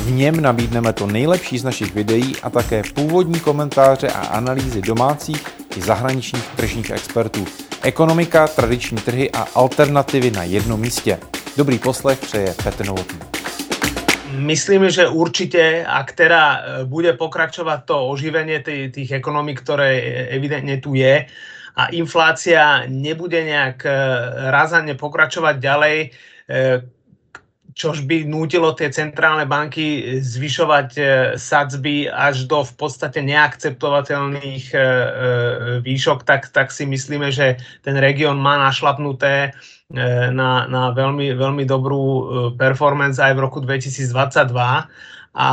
V 0.00 0.10
něm 0.10 0.40
nabídneme 0.40 0.92
to 0.92 1.06
nejlepší 1.06 1.58
z 1.58 1.64
našich 1.64 1.94
videí 1.94 2.36
a 2.42 2.50
také 2.50 2.82
původní 2.94 3.40
komentáře 3.40 4.08
a 4.08 4.26
analýzy 4.26 4.82
domácích 4.82 5.46
i 5.76 5.80
zahraničních 5.80 6.46
tržních 6.56 6.90
expertů. 6.90 7.44
Ekonomika, 7.82 8.48
tradiční 8.48 8.98
trhy 8.98 9.30
a 9.30 9.46
alternativy 9.54 10.30
na 10.30 10.44
jednom 10.44 10.80
místě. 10.80 11.18
Dobrý 11.56 11.78
poslech 11.78 12.18
přeje 12.18 12.54
Petr 12.64 12.86
Novotný. 12.86 13.18
Myslím, 14.32 14.90
že 14.90 15.08
určite, 15.08 15.84
ak 15.84 16.12
teda 16.12 16.42
e, 16.42 16.84
bude 16.84 17.12
pokračovať 17.12 17.80
to 17.84 18.08
oživenie 18.08 18.62
tých 18.94 19.10
ekonomik, 19.10 19.60
ktoré 19.60 19.98
evidentne 20.30 20.78
tu 20.78 20.94
je, 20.94 21.26
a 21.76 21.82
inflácia 21.90 22.86
nebude 22.86 23.42
nejak 23.42 23.78
e, 23.84 23.90
razane 24.54 24.94
pokračovať 24.94 25.56
ďalej, 25.58 25.96
e, 25.98 26.08
čož 27.74 28.02
by 28.06 28.26
nutilo 28.26 28.72
tie 28.74 28.90
centrálne 28.90 29.46
banky 29.46 30.18
zvyšovať 30.20 30.88
e, 30.96 31.02
sadzby 31.36 32.10
až 32.10 32.46
do 32.46 32.62
v 32.66 32.72
podstate 32.76 33.22
neakceptovateľných 33.22 34.64
e, 34.72 34.76
e, 34.76 34.84
výšok, 35.82 36.26
tak, 36.26 36.50
tak 36.50 36.74
si 36.74 36.86
myslíme, 36.86 37.30
že 37.30 37.60
ten 37.84 37.96
región 37.98 38.38
má 38.38 38.58
našlapnuté 38.58 39.54
na, 40.30 40.70
na 40.70 40.94
veľmi, 40.94 41.34
veľmi 41.34 41.66
dobrú 41.66 42.22
performance 42.54 43.18
aj 43.18 43.34
v 43.34 43.42
roku 43.42 43.58
2022 43.58 44.06
a 45.30 45.48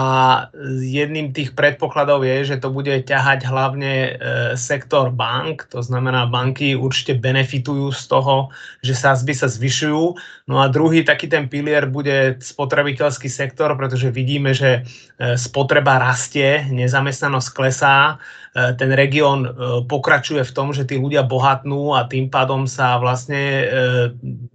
jedným 0.81 1.37
tých 1.37 1.53
predpokladov 1.53 2.25
je, 2.25 2.49
že 2.49 2.57
to 2.57 2.73
bude 2.73 2.89
ťahať 2.89 3.45
hlavne 3.45 3.93
e, 3.93 4.11
sektor 4.57 5.13
bank, 5.13 5.69
to 5.69 5.85
znamená 5.85 6.25
banky 6.25 6.73
určite 6.73 7.21
benefitujú 7.21 7.93
z 7.93 8.03
toho, 8.09 8.49
že 8.81 8.97
sázby 8.97 9.37
sa 9.37 9.45
zvyšujú. 9.45 10.17
No 10.49 10.65
a 10.65 10.73
druhý 10.73 11.05
taký 11.05 11.29
ten 11.29 11.45
pilier 11.45 11.85
bude 11.85 12.41
spotrebiteľský 12.41 13.29
sektor, 13.29 13.69
pretože 13.77 14.09
vidíme, 14.09 14.49
že 14.49 14.81
e, 14.81 15.37
spotreba 15.37 16.01
rastie, 16.01 16.65
nezamestnanosť 16.73 17.49
klesá, 17.53 18.17
E, 18.57 18.73
ten 18.73 18.89
región 18.97 19.45
pokračuje 19.85 20.41
v 20.41 20.55
tom, 20.55 20.73
že 20.73 20.89
tí 20.89 20.97
ľudia 20.97 21.21
bohatnú 21.21 21.93
a 21.93 22.09
tým 22.09 22.33
pádom 22.33 22.65
sa 22.65 22.97
vlastne 22.97 23.69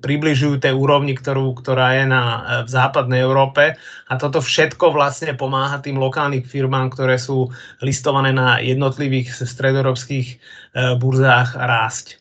približujú 0.02 0.58
tej 0.58 0.74
úrovni, 0.74 1.14
ktorú, 1.14 1.54
ktorá 1.62 2.02
je 2.02 2.04
na, 2.10 2.22
v 2.66 2.68
západnej 2.68 3.22
Európe. 3.22 3.78
A 4.10 4.12
toto 4.18 4.42
všetko 4.42 4.90
vlastne 4.90 5.11
pomáha 5.38 5.78
tým 5.78 5.96
lokálnym 5.96 6.42
firmám, 6.42 6.90
ktoré 6.90 7.18
sú 7.18 7.52
listované 7.82 8.32
na 8.32 8.58
jednotlivých 8.58 9.44
středoevropských 9.44 10.40
burzách 10.96 11.56
rásť. 11.56 12.16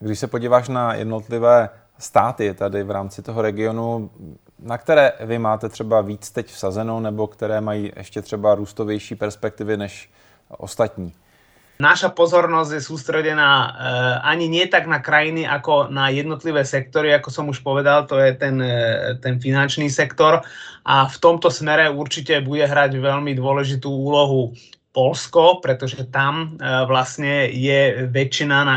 Když 0.00 0.18
se 0.18 0.26
podíváš 0.26 0.68
na 0.68 0.94
jednotlivé 0.94 1.68
státy 1.98 2.54
tady 2.54 2.82
v 2.82 2.90
rámci 2.90 3.22
toho 3.22 3.42
regionu, 3.42 4.10
na 4.58 4.78
které 4.78 5.12
vy 5.20 5.38
máte 5.38 5.68
třeba 5.68 6.00
víc 6.00 6.30
teď 6.30 6.46
vsazeno, 6.46 7.00
nebo 7.00 7.26
které 7.26 7.60
mají 7.60 7.92
ještě 7.96 8.22
třeba 8.22 8.54
růstovější 8.54 9.14
perspektivy 9.14 9.76
než 9.76 10.10
ostatní. 10.48 11.12
Naša 11.74 12.14
pozornosť 12.14 12.78
je 12.78 12.86
sústredená 12.86 13.50
uh, 13.50 13.70
ani 14.22 14.46
nie 14.46 14.62
tak 14.70 14.86
na 14.86 15.02
krajiny, 15.02 15.42
ako 15.42 15.90
na 15.90 16.06
jednotlivé 16.06 16.62
sektory, 16.62 17.10
ako 17.10 17.34
som 17.34 17.50
už 17.50 17.66
povedal, 17.66 18.06
to 18.06 18.14
je 18.22 18.30
ten, 18.38 18.62
uh, 18.62 19.18
ten 19.18 19.42
finančný 19.42 19.90
sektor 19.90 20.38
a 20.86 20.94
v 21.10 21.16
tomto 21.18 21.50
smere 21.50 21.90
určite 21.90 22.38
bude 22.46 22.62
hrať 22.62 22.94
veľmi 22.94 23.34
dôležitú 23.34 23.90
úlohu 23.90 24.54
Polsko, 24.94 25.58
pretože 25.58 26.06
tam 26.14 26.54
uh, 26.62 26.86
vlastne 26.86 27.50
je 27.50 28.06
väčšina 28.06 28.56
na, 28.62 28.76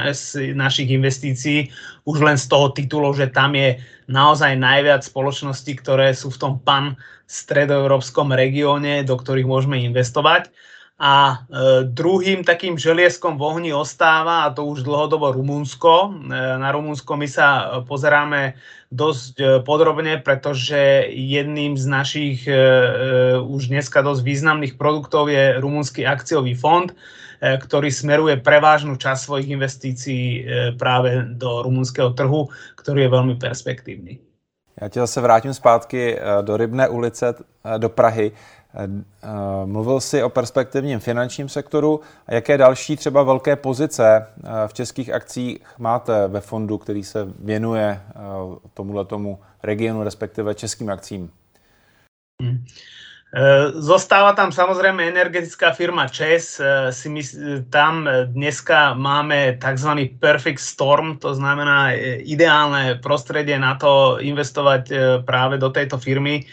našich 0.57 0.89
investícií 0.89 1.69
už 2.09 2.17
len 2.25 2.41
z 2.41 2.49
toho 2.49 2.73
titulu, 2.73 3.13
že 3.13 3.29
tam 3.29 3.53
je 3.53 3.77
naozaj 4.09 4.57
najviac 4.57 5.05
spoločností, 5.05 5.77
ktoré 5.77 6.17
sú 6.17 6.33
v 6.33 6.41
tom 6.41 6.53
pan 6.57 6.97
stredoeurópskom 7.29 8.33
regióne, 8.33 9.05
do 9.05 9.13
ktorých 9.13 9.45
môžeme 9.45 9.77
investovať. 9.85 10.49
A 10.97 11.45
e, 11.45 11.85
druhým 11.85 12.41
takým 12.41 12.73
želieskom 12.73 13.37
v 13.37 13.45
ohni 13.45 13.69
ostáva, 13.69 14.49
a 14.49 14.53
to 14.53 14.65
už 14.65 14.81
dlhodobo 14.81 15.29
Rumunsko. 15.29 16.09
E, 16.09 16.33
na 16.57 16.73
Rumunsko 16.73 17.13
my 17.13 17.29
sa 17.29 17.79
pozeráme 17.85 18.57
dosť 18.89 19.33
e, 19.37 19.45
podrobne, 19.61 20.17
pretože 20.17 21.05
jedným 21.13 21.77
z 21.77 21.85
našich 21.85 22.49
e, 22.49 22.51
e, 22.51 22.57
už 23.37 23.69
dneska 23.69 24.01
dosť 24.01 24.25
významných 24.25 24.73
produktov 24.73 25.29
je 25.29 25.61
Rumunský 25.61 26.01
akciový 26.01 26.57
fond, 26.57 26.89
e, 26.89 26.95
ktorý 27.45 27.93
smeruje 27.93 28.41
prevážnu 28.41 28.97
časť 28.97 29.21
svojich 29.21 29.53
investícií 29.53 30.25
e, 30.25 30.41
práve 30.81 31.29
do 31.37 31.61
rumunského 31.61 32.09
trhu, 32.17 32.49
ktorý 32.73 33.05
je 33.05 33.13
veľmi 33.13 33.35
perspektívny. 33.37 34.17
Já 34.81 34.89
tě 34.89 34.99
zase 34.99 35.21
vrátím 35.21 35.53
zpátky 35.53 36.17
e, 36.17 36.41
do 36.41 36.57
Rybné 36.57 36.89
ulice, 36.89 37.35
e, 37.75 37.79
do 37.79 37.89
Prahy. 37.89 38.31
Eh, 38.77 39.65
mluvil 39.65 39.99
jsi 39.99 40.23
o 40.23 40.29
perspektivním 40.29 40.99
finančním 40.99 41.49
sektoru. 41.49 42.01
A 42.27 42.33
jaké 42.33 42.57
další 42.57 42.97
třeba 42.97 43.23
velké 43.23 43.55
pozice 43.55 44.27
eh, 44.27 44.67
v 44.67 44.73
českých 44.73 45.13
akcích 45.13 45.57
máte 45.77 46.27
ve 46.27 46.41
fondu, 46.41 46.77
který 46.77 47.03
se 47.03 47.27
věnuje 47.39 48.01
eh, 48.09 48.19
tomuhle 48.73 49.05
tomu 49.05 49.39
regionu, 49.63 50.03
respektive 50.03 50.55
českým 50.55 50.89
akcím? 50.89 51.29
Hmm. 52.41 52.65
Zostáva 53.75 54.33
tam 54.33 54.55
samozrejme 54.55 55.03
energetická 55.03 55.75
firma 55.75 56.07
ČES. 56.07 56.61
Si 56.89 57.11
tam 57.69 58.07
dneska 58.25 58.93
máme 58.93 59.59
tzv. 59.59 59.89
perfect 60.19 60.59
storm, 60.59 61.19
to 61.19 61.35
znamená 61.35 61.91
ideálne 62.23 62.95
prostredie 63.03 63.59
na 63.59 63.75
to 63.75 64.23
investovať 64.23 64.83
práve 65.27 65.59
do 65.59 65.69
tejto 65.69 65.99
firmy 65.99 66.47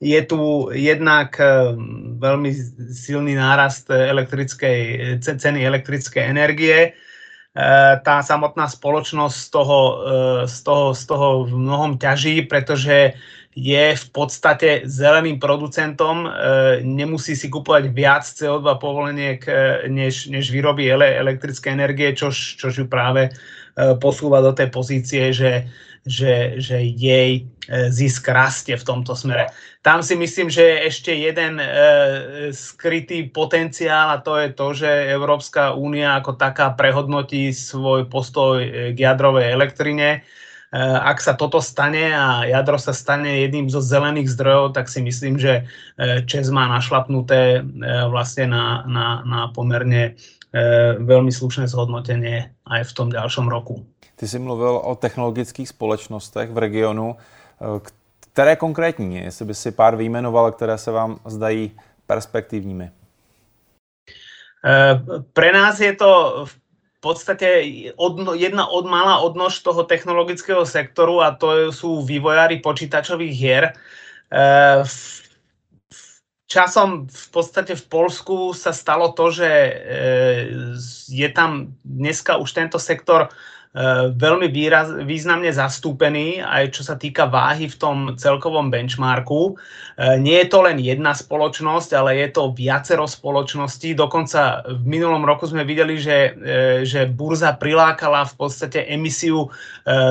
je 0.00 0.20
tu 0.28 0.68
jednak 0.76 1.32
eh, 1.40 1.72
veľmi 2.20 2.50
silný 2.92 3.34
nárast 3.36 3.88
elektrickej, 3.88 4.80
ceny 5.24 5.64
elektrickej 5.64 6.22
energie. 6.24 6.92
Eh, 7.56 7.94
tá 8.04 8.20
samotná 8.20 8.68
spoločnosť 8.68 9.36
z 9.36 9.48
toho, 9.48 9.78
eh, 9.80 10.40
z 10.44 10.58
toho, 10.60 10.84
z 10.92 11.02
toho 11.08 11.28
v 11.48 11.54
mnohom 11.56 11.96
ťaží, 11.96 12.44
pretože 12.44 13.16
je 13.56 13.96
v 13.96 14.06
podstate 14.12 14.84
zeleným 14.84 15.40
producentom, 15.40 16.28
nemusí 16.84 17.32
si 17.32 17.48
kupovať 17.48 17.88
viac 17.88 18.28
CO2 18.28 18.76
povoleniek, 18.76 19.40
než, 19.88 20.28
než 20.28 20.52
vyrobí 20.52 20.92
elektrické 20.92 21.72
energie, 21.72 22.12
čož, 22.12 22.60
čož 22.60 22.84
ju 22.84 22.86
práve 22.86 23.32
posúva 23.96 24.44
do 24.44 24.52
tej 24.52 24.68
pozície, 24.68 25.32
že 25.32 25.72
že, 26.06 26.62
že 26.62 26.78
jej 26.78 27.42
e, 27.42 27.90
zisk 27.90 28.30
rastie 28.30 28.78
v 28.78 28.86
tomto 28.86 29.18
smere. 29.18 29.50
Tam 29.82 30.06
si 30.06 30.14
myslím, 30.14 30.46
že 30.46 30.62
je 30.62 30.76
ešte 30.86 31.12
jeden 31.12 31.58
e, 31.58 31.66
skrytý 32.54 33.26
potenciál 33.26 34.14
a 34.14 34.22
to 34.22 34.38
je 34.38 34.48
to, 34.54 34.66
že 34.72 35.10
Európska 35.10 35.74
únia 35.74 36.14
ako 36.14 36.38
taká 36.38 36.70
prehodnotí 36.78 37.50
svoj 37.50 38.06
postoj 38.06 38.62
k 38.94 38.96
jadrovej 38.96 39.50
elektrine. 39.50 40.22
E, 40.76 40.80
ak 41.00 41.24
sa 41.24 41.32
toto 41.32 41.64
stane 41.64 42.12
a 42.12 42.44
jadro 42.44 42.76
sa 42.76 42.92
stane 42.92 43.48
jedným 43.48 43.72
zo 43.72 43.80
zelených 43.80 44.28
zdrojov, 44.28 44.76
tak 44.76 44.92
si 44.92 45.00
myslím, 45.00 45.40
že 45.40 45.64
e, 45.96 46.20
Čes 46.28 46.52
má 46.52 46.68
našlapnuté 46.68 47.64
e, 47.64 47.72
vlastne 48.12 48.52
na, 48.52 48.84
na, 48.84 49.06
na 49.24 49.40
pomerne 49.48 50.20
veľmi 50.96 51.28
slušné 51.28 51.68
zhodnotenie 51.68 52.48
aj 52.64 52.88
v 52.88 52.92
tom 52.96 53.12
ďalšom 53.12 53.44
roku. 53.44 53.84
Ty 54.16 54.24
jsi 54.24 54.38
mluvil 54.40 54.80
o 54.80 54.96
technologických 54.96 55.68
společnostech 55.68 56.48
v 56.48 56.58
regionu. 56.58 57.16
Které 58.32 58.56
konkrétní, 58.56 59.16
jestli 59.16 59.44
by 59.44 59.54
si 59.54 59.70
pár 59.70 59.96
vyjmenoval, 59.96 60.52
které 60.52 60.78
se 60.78 60.90
vám 60.90 61.20
zdají 61.28 61.76
perspektivními? 62.06 62.90
Eh, 64.66 65.00
pre 65.32 65.52
nás 65.52 65.80
je 65.80 65.94
to 65.94 66.42
v 66.44 66.52
podstate 67.06 67.46
odno, 67.94 68.34
jedna 68.34 68.66
od 68.66 68.90
malá 68.90 69.22
odnož 69.22 69.62
toho 69.62 69.86
technologického 69.86 70.66
sektoru 70.66 71.22
a 71.22 71.38
to 71.38 71.70
sú 71.70 72.02
vývojári 72.02 72.58
počítačových 72.58 73.34
hier. 73.34 73.64
Eh, 74.34 74.82
časom 76.50 77.06
v 77.06 77.26
podstate 77.30 77.78
v 77.78 77.84
Polsku 77.86 78.50
sa 78.50 78.74
stalo 78.74 79.14
to, 79.14 79.30
že 79.30 79.46
eh, 79.46 80.42
je 81.06 81.28
tam 81.30 81.78
dneska 81.86 82.42
už 82.42 82.50
tento 82.50 82.82
sektor 82.82 83.30
veľmi 84.16 84.48
výraz, 84.48 84.88
významne 85.04 85.52
zastúpený, 85.52 86.40
aj 86.40 86.72
čo 86.72 86.80
sa 86.80 86.96
týka 86.96 87.28
váhy 87.28 87.68
v 87.68 87.76
tom 87.76 87.96
celkovom 88.16 88.72
benchmarku. 88.72 89.60
Nie 90.16 90.44
je 90.44 90.48
to 90.48 90.64
len 90.64 90.80
jedna 90.80 91.12
spoločnosť, 91.12 91.92
ale 91.92 92.16
je 92.24 92.28
to 92.32 92.56
viacero 92.56 93.04
spoločností. 93.04 93.92
Dokonca 93.92 94.64
v 94.64 94.80
minulom 94.80 95.28
roku 95.28 95.44
sme 95.44 95.68
videli, 95.68 96.00
že, 96.00 96.32
že 96.88 97.04
burza 97.04 97.52
prilákala 97.52 98.24
v 98.32 98.34
podstate 98.40 98.88
emisiu 98.88 99.52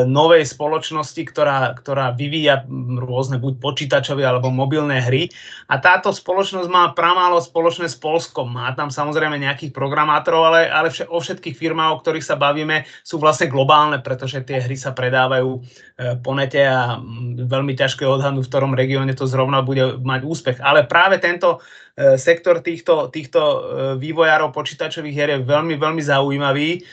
novej 0.06 0.46
spoločnosti, 0.46 1.26
ktorá, 1.26 1.74
ktorá 1.74 2.14
vyvíja 2.14 2.70
rôzne 3.02 3.42
buď 3.42 3.54
počítačové 3.58 4.22
alebo 4.22 4.54
mobilné 4.54 5.02
hry. 5.02 5.34
A 5.74 5.82
táto 5.82 6.14
spoločnosť 6.14 6.70
má 6.70 6.94
pramálo 6.94 7.42
spoločné 7.42 7.90
s 7.90 7.98
Polskom. 7.98 8.54
Má 8.62 8.70
tam 8.78 8.94
samozrejme 8.94 9.42
nejakých 9.42 9.74
programátorov, 9.74 10.54
ale, 10.54 10.70
ale 10.70 10.94
o 11.10 11.18
všetkých 11.18 11.58
firmách, 11.58 11.98
o 11.98 12.00
ktorých 12.06 12.26
sa 12.26 12.38
bavíme, 12.38 12.86
sú 13.02 13.18
vlastne 13.18 13.55
globálne, 13.56 14.04
pretože 14.04 14.44
tie 14.44 14.60
hry 14.60 14.76
sa 14.76 14.92
predávajú 14.92 15.50
e, 15.56 15.60
po 16.20 16.36
nete 16.36 16.60
a 16.60 17.00
veľmi 17.40 17.72
ťažké 17.72 18.04
odhadnúť, 18.04 18.44
v 18.44 18.52
ktorom 18.52 18.76
regióne 18.76 19.16
to 19.16 19.24
zrovna 19.24 19.64
bude 19.64 20.04
mať 20.04 20.22
úspech. 20.28 20.58
Ale 20.60 20.84
práve 20.84 21.24
tento 21.24 21.64
e, 21.96 22.20
sektor 22.20 22.60
týchto, 22.60 23.08
týchto 23.08 23.40
e, 23.40 23.58
vývojárov 23.96 24.52
počítačových 24.52 25.16
hier 25.16 25.30
je 25.32 25.48
veľmi, 25.48 25.80
veľmi 25.80 26.04
zaujímavý. 26.04 26.84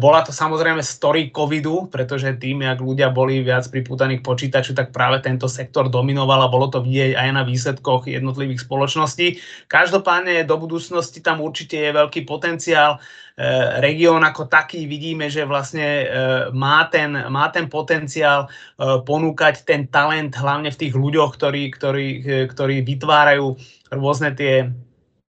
Bola 0.00 0.24
to 0.24 0.32
samozrejme 0.32 0.80
story 0.80 1.28
covidu, 1.28 1.92
pretože 1.92 2.32
tým, 2.40 2.64
jak 2.64 2.80
ľudia 2.80 3.12
boli 3.12 3.44
viac 3.44 3.68
pripútaní 3.68 4.24
k 4.24 4.24
počítaču, 4.24 4.72
tak 4.72 4.88
práve 4.88 5.20
tento 5.20 5.52
sektor 5.52 5.92
dominoval 5.92 6.48
a 6.48 6.48
bolo 6.48 6.72
to 6.72 6.80
vidieť 6.80 7.12
aj 7.12 7.28
na 7.36 7.42
výsledkoch 7.44 8.08
jednotlivých 8.08 8.64
spoločností. 8.64 9.36
Každopádne 9.68 10.48
do 10.48 10.56
budúcnosti 10.56 11.20
tam 11.20 11.44
určite 11.44 11.76
je 11.76 11.90
veľký 11.92 12.24
potenciál. 12.24 12.96
Eh, 13.36 13.84
región 13.84 14.24
ako 14.24 14.48
taký 14.48 14.88
vidíme, 14.88 15.28
že 15.28 15.44
vlastne 15.44 15.84
eh, 15.84 16.08
má 16.56 16.88
ten, 16.88 17.12
má 17.28 17.52
ten 17.52 17.68
potenciál 17.68 18.48
eh, 18.48 18.96
ponúkať 19.04 19.60
ten 19.68 19.84
talent 19.92 20.32
hlavne 20.32 20.72
v 20.72 20.80
tých 20.80 20.96
ľuďoch, 20.96 21.36
ktorí, 21.36 21.68
ktorí, 21.76 22.08
ktorí 22.48 22.80
vytvárajú 22.80 23.52
rôzne 23.92 24.32
tie 24.32 24.72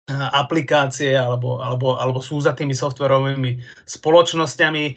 aplikácie 0.07 1.19
alebo, 1.19 1.59
alebo, 1.59 1.99
alebo 1.99 2.23
sú 2.23 2.39
za 2.39 2.55
tými 2.55 2.71
softverovými 2.71 3.59
spoločnosťami. 3.83 4.95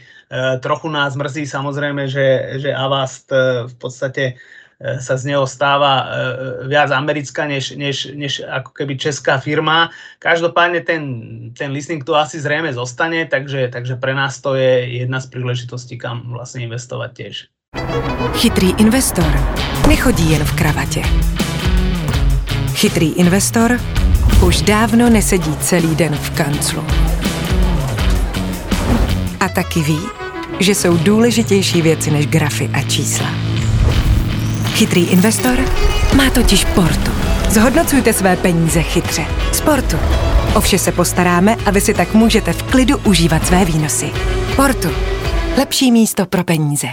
Trochu 0.63 0.87
nás 0.87 1.19
mrzí 1.19 1.51
samozrejme, 1.51 2.07
že, 2.07 2.55
že 2.63 2.71
Avast 2.71 3.27
v 3.67 3.75
podstate 3.75 4.39
sa 4.81 5.17
z 5.21 5.29
neho 5.29 5.45
stáva 5.45 5.93
e, 6.01 6.05
viac 6.69 6.91
americká 6.91 7.45
než, 7.45 7.77
než, 7.77 8.17
než 8.17 8.41
ako 8.49 8.73
keby 8.73 8.97
česká 8.97 9.37
firma. 9.37 9.93
Každopádne 10.19 10.81
ten, 10.81 11.03
ten 11.53 11.69
listing 11.73 12.01
tu 12.05 12.17
asi 12.17 12.41
zrejme 12.41 12.73
zostane, 12.73 13.29
takže, 13.29 13.69
takže 13.69 14.01
pre 14.01 14.17
nás 14.17 14.41
to 14.41 14.57
je 14.57 15.05
jedna 15.05 15.21
z 15.21 15.27
príležitostí, 15.29 16.01
kam 16.01 16.33
vlastne 16.33 16.65
investovať 16.65 17.11
tiež. 17.13 17.35
Chytrý 18.41 18.73
investor 18.81 19.29
nechodí 19.89 20.33
jen 20.33 20.45
v 20.45 20.53
kravatě. 20.57 21.03
Chytrý 22.75 23.13
investor 23.13 23.77
už 24.47 24.63
dávno 24.63 25.11
nesedí 25.11 25.57
celý 25.57 25.95
den 25.95 26.17
v 26.17 26.31
kanclu. 26.31 26.85
A 29.41 29.49
taky 29.49 29.81
ví, 29.81 30.01
že 30.61 30.75
jsou 30.75 30.97
důležitější 30.97 31.83
věci 31.83 32.11
než 32.11 32.27
grafy 32.27 32.71
a 32.73 32.83
čísla. 32.83 33.50
Chytrý 34.81 35.07
investor 35.09 35.59
má 36.17 36.31
totiž 36.31 36.65
Portu. 36.65 37.11
Zhodnocujte 37.49 38.13
své 38.13 38.37
peníze 38.37 38.83
chytře. 38.83 39.27
Sportu. 39.53 39.97
O 40.55 40.61
vše 40.61 40.79
se 40.79 40.93
postaráme 40.93 41.57
a 41.67 41.71
vy 41.71 41.81
si 41.81 41.95
tak 41.95 42.15
můžete 42.15 42.53
v 42.53 42.63
klidu 42.63 42.99
užívat 42.99 43.47
své 43.47 43.65
výnosy. 43.65 44.13
Portu. 44.57 44.89
Lepší 45.59 45.93
místo 45.93 46.27
pro 46.27 46.45
peníze. 46.45 46.87